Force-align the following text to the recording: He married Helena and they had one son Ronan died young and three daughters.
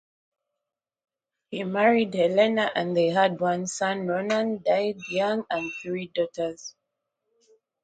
He 1.51 1.63
married 1.63 2.15
Helena 2.15 2.71
and 2.73 2.97
they 2.97 3.09
had 3.09 3.39
one 3.39 3.67
son 3.67 4.07
Ronan 4.07 4.63
died 4.63 4.97
young 5.11 5.45
and 5.51 5.71
three 5.83 6.07
daughters. 6.07 6.73